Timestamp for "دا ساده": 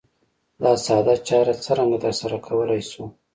0.61-1.15